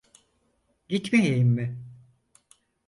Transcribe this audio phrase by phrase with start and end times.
[0.89, 1.77] Gitmeyeyim mi?